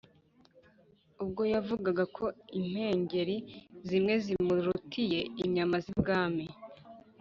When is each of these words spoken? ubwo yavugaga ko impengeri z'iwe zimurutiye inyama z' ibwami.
ubwo 1.23 1.41
yavugaga 1.53 2.03
ko 2.15 2.25
impengeri 2.59 3.35
z'iwe 3.87 4.13
zimurutiye 4.25 5.19
inyama 5.43 5.75
z' 5.83 5.91
ibwami. 5.93 6.45